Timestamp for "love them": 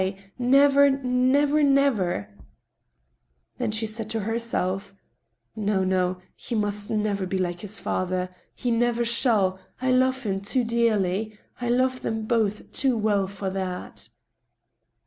11.69-12.25